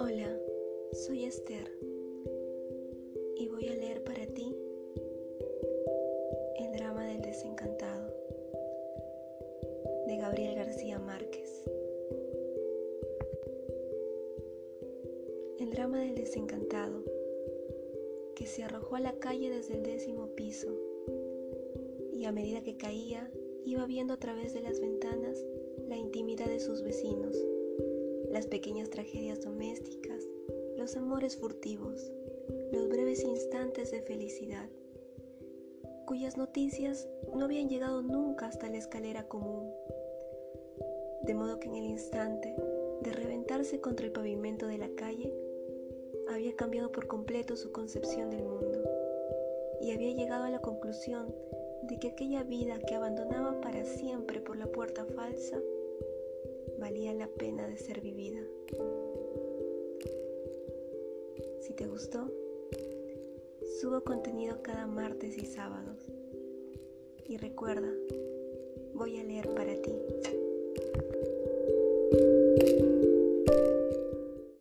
[0.00, 0.36] Hola,
[0.92, 1.70] soy Esther
[3.36, 4.56] y voy a leer para ti
[6.58, 8.12] el drama del desencantado
[10.06, 11.64] de Gabriel García Márquez.
[15.60, 17.04] El drama del desencantado
[18.34, 20.76] que se arrojó a la calle desde el décimo piso
[22.12, 23.30] y a medida que caía
[23.64, 25.44] iba viendo a través de las ventanas
[25.88, 27.36] la intimidad de sus vecinos,
[28.30, 30.22] las pequeñas tragedias domésticas,
[30.76, 32.12] los amores furtivos,
[32.72, 34.68] los breves instantes de felicidad,
[36.06, 39.70] cuyas noticias no habían llegado nunca hasta la escalera común.
[41.24, 42.54] De modo que en el instante
[43.02, 45.32] de reventarse contra el pavimento de la calle,
[46.28, 48.82] había cambiado por completo su concepción del mundo
[49.80, 51.34] y había llegado a la conclusión
[51.82, 55.60] de que aquella vida que abandonaba para siempre por la puerta falsa
[56.78, 58.40] valía la pena de ser vivida.
[61.60, 62.30] Si te gustó,
[63.80, 65.98] subo contenido cada martes y sábados.
[67.28, 67.90] Y recuerda,
[68.94, 69.92] voy a leer para ti.